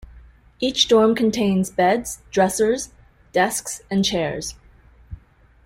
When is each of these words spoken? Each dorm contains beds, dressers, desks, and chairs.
Each 0.59 0.87
dorm 0.87 1.13
contains 1.13 1.69
beds, 1.69 2.23
dressers, 2.31 2.89
desks, 3.33 3.83
and 3.91 4.03
chairs. 4.03 4.55